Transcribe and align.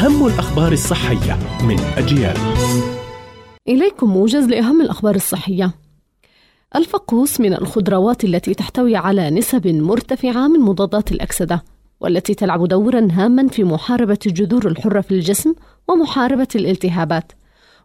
أهم 0.00 0.26
الأخبار 0.26 0.72
الصحية 0.72 1.38
من 1.64 1.80
أجيال. 1.80 2.36
إليكم 3.68 4.10
موجز 4.10 4.44
لأهم 4.44 4.80
الأخبار 4.80 5.14
الصحية. 5.14 5.74
الفقوس 6.76 7.40
من 7.40 7.54
الخضروات 7.54 8.24
التي 8.24 8.54
تحتوي 8.54 8.96
على 8.96 9.30
نسب 9.30 9.66
مرتفعة 9.66 10.48
من 10.48 10.60
مضادات 10.60 11.12
الأكسدة 11.12 11.64
والتي 12.00 12.34
تلعب 12.34 12.68
دورا 12.68 13.08
هاما 13.12 13.48
في 13.48 13.64
محاربة 13.64 14.18
الجذور 14.26 14.68
الحرة 14.68 15.00
في 15.00 15.10
الجسم 15.10 15.54
ومحاربة 15.88 16.48
الالتهابات. 16.54 17.32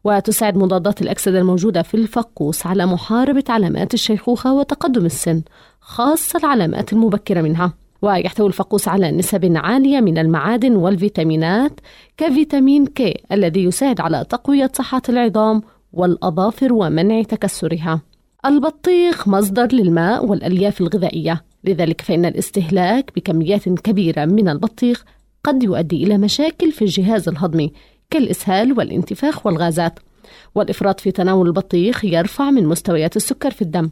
وتساعد 0.03 0.57
مضادات 0.57 1.01
الأكسدة 1.01 1.39
الموجودة 1.39 1.81
في 1.81 1.93
الفقوس 1.93 2.67
على 2.67 2.85
محاربة 2.85 3.43
علامات 3.49 3.93
الشيخوخة 3.93 4.53
وتقدم 4.53 5.05
السن 5.05 5.41
خاصة 5.81 6.39
العلامات 6.39 6.93
المبكرة 6.93 7.41
منها. 7.41 7.73
ويحتوي 8.01 8.47
الفقوس 8.47 8.87
على 8.87 9.11
نسب 9.11 9.51
عالية 9.55 9.99
من 9.99 10.17
المعادن 10.17 10.75
والفيتامينات 10.75 11.79
كفيتامين 12.17 12.85
كي 12.85 13.23
الذي 13.31 13.63
يساعد 13.63 14.01
على 14.01 14.25
تقوية 14.29 14.71
صحة 14.73 15.01
العظام 15.09 15.61
والأظافر 15.93 16.73
ومنع 16.73 17.23
تكسرها. 17.23 18.01
البطيخ 18.45 19.27
مصدر 19.27 19.67
للماء 19.75 20.25
والألياف 20.25 20.81
الغذائية، 20.81 21.43
لذلك 21.63 22.01
فإن 22.01 22.25
الاستهلاك 22.25 23.11
بكميات 23.15 23.69
كبيرة 23.69 24.25
من 24.25 24.49
البطيخ 24.49 25.03
قد 25.43 25.63
يؤدي 25.63 26.03
إلى 26.03 26.17
مشاكل 26.17 26.71
في 26.71 26.81
الجهاز 26.81 27.29
الهضمي 27.29 27.73
كالإسهال 28.09 28.77
والانتفاخ 28.77 29.45
والغازات. 29.45 29.99
والإفراط 30.55 30.99
في 30.99 31.11
تناول 31.11 31.47
البطيخ 31.47 32.05
يرفع 32.05 32.51
من 32.51 32.65
مستويات 32.65 33.15
السكر 33.15 33.51
في 33.51 33.61
الدم، 33.61 33.89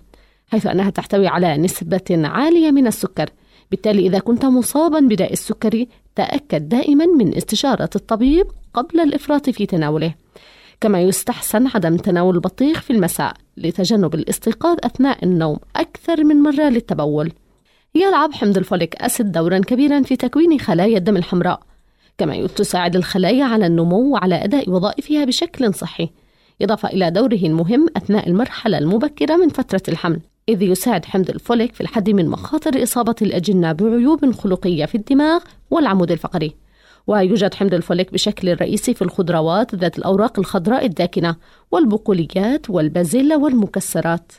حيث 0.47 0.67
أنها 0.67 0.89
تحتوي 0.89 1.27
على 1.27 1.57
نسبة 1.57 2.01
عالية 2.09 2.71
من 2.71 2.87
السكر 2.87 3.29
بالتالي 3.71 4.07
إذا 4.07 4.19
كنت 4.19 4.45
مصابا 4.45 4.99
بداء 4.99 5.33
السكري 5.33 5.87
تأكد 6.15 6.69
دائما 6.69 7.05
من 7.05 7.35
استشارة 7.37 7.89
الطبيب 7.95 8.47
قبل 8.73 8.99
الإفراط 8.99 9.49
في 9.49 9.65
تناوله. 9.65 10.13
كما 10.81 11.01
يستحسن 11.01 11.67
عدم 11.67 11.97
تناول 11.97 12.35
البطيخ 12.35 12.81
في 12.81 12.93
المساء 12.93 13.33
لتجنب 13.57 14.15
الاستيقاظ 14.15 14.77
أثناء 14.83 15.25
النوم 15.25 15.57
أكثر 15.75 16.23
من 16.23 16.35
مرة 16.35 16.69
للتبول. 16.69 17.31
يلعب 17.95 18.33
حمض 18.33 18.57
الفوليك 18.57 18.95
أسيد 18.95 19.31
دورا 19.31 19.59
كبيرا 19.59 20.01
في 20.01 20.15
تكوين 20.15 20.59
خلايا 20.59 20.97
الدم 20.97 21.17
الحمراء. 21.17 21.59
كما 22.17 22.47
تساعد 22.47 22.95
الخلايا 22.95 23.43
على 23.45 23.65
النمو 23.65 24.13
وعلى 24.13 24.43
أداء 24.43 24.69
وظائفها 24.69 25.25
بشكل 25.25 25.73
صحي. 25.73 26.09
إضافة 26.61 26.89
إلى 26.89 27.11
دوره 27.11 27.39
المهم 27.43 27.87
أثناء 27.97 28.29
المرحلة 28.29 28.77
المبكرة 28.77 29.35
من 29.35 29.49
فترة 29.49 29.81
الحمل. 29.87 30.19
إذ 30.49 30.61
يساعد 30.61 31.05
حمض 31.05 31.29
الفوليك 31.29 31.73
في 31.73 31.81
الحد 31.81 32.09
من 32.09 32.29
مخاطر 32.29 32.83
إصابة 32.83 33.15
الأجنة 33.21 33.71
بعيوب 33.71 34.31
خلقية 34.31 34.85
في 34.85 34.95
الدماغ 34.95 35.41
والعمود 35.71 36.11
الفقري. 36.11 36.55
ويوجد 37.07 37.53
حمض 37.53 37.73
الفوليك 37.73 38.13
بشكل 38.13 38.53
رئيسي 38.53 38.93
في 38.93 39.01
الخضروات 39.01 39.75
ذات 39.75 39.97
الأوراق 39.97 40.39
الخضراء 40.39 40.85
الداكنة 40.85 41.35
والبقوليات 41.71 42.69
والبازيلا 42.69 43.35
والمكسرات. 43.35 44.31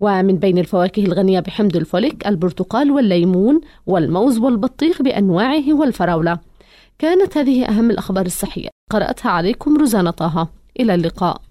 ومن 0.00 0.36
بين 0.36 0.58
الفواكه 0.58 1.04
الغنية 1.04 1.40
بحمض 1.40 1.76
الفوليك 1.76 2.26
البرتقال 2.26 2.90
والليمون 2.90 3.60
والموز 3.86 4.38
والبطيخ 4.38 5.02
بأنواعه 5.02 5.74
والفراولة. 5.74 6.38
كانت 6.98 7.38
هذه 7.38 7.64
أهم 7.64 7.90
الأخبار 7.90 8.26
الصحية. 8.26 8.68
قرأتها 8.90 9.30
عليكم 9.30 9.76
روزانا 9.76 10.10
طه. 10.10 10.48
إلى 10.80 10.94
اللقاء. 10.94 11.45